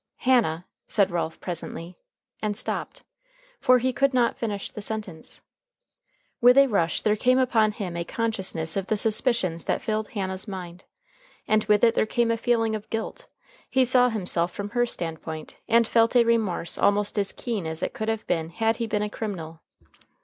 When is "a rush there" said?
6.57-7.15